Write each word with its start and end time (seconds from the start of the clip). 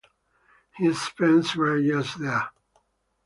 He 0.77 0.91
spent 0.95 1.45
several 1.45 1.79
years 1.79 2.15
there. 2.15 2.49